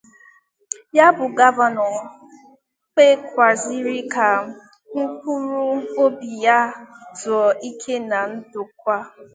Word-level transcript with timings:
ya 0.97 1.07
bụ 1.17 1.25
gọvanọ 1.37 1.87
kpèkwàzịrị 2.93 3.97
ka 4.13 4.27
mkpụrụobi 4.99 6.29
ya 6.45 6.59
zuo 7.19 7.45
ike 7.69 7.93
na 8.09 8.19
ndokwa. 8.33 8.95